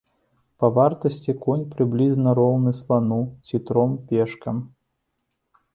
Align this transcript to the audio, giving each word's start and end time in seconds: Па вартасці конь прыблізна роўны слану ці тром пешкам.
Па 0.61 0.69
вартасці 0.77 1.35
конь 1.43 1.61
прыблізна 1.73 2.29
роўны 2.41 2.71
слану 2.81 3.21
ці 3.49 3.55
тром 3.69 3.91
пешкам. 4.11 4.55